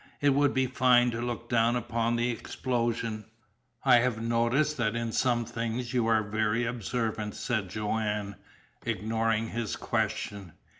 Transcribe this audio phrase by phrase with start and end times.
[0.19, 3.25] "It would be fine to look down upon the explosion."
[3.83, 8.35] "I have noticed that in some things you are very observant," said Joanne,
[8.83, 10.53] ignoring his question.